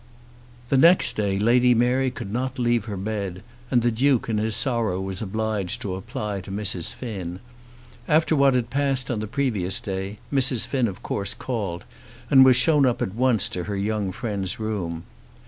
[0.69, 4.55] The next day Lady Mary could not leave her bed; and the Duke in his
[4.55, 6.95] sorrow was obliged to apply to Mrs.
[6.95, 7.39] Finn.
[8.07, 10.65] After what had passed on the previous day Mrs.
[10.65, 11.83] Finn of course called,
[12.31, 15.03] and was shown at once up to her young friend's room.